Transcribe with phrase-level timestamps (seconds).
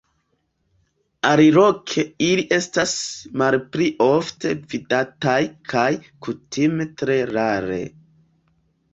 [1.31, 2.93] Aliloke ili estas
[3.41, 5.35] malpli ofte vidataj
[5.73, 5.85] kaj
[6.29, 7.79] kutime tre rare.